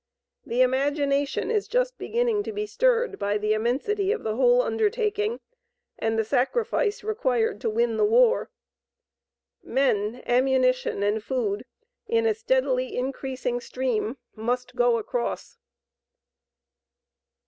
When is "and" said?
5.99-6.17, 11.03-11.23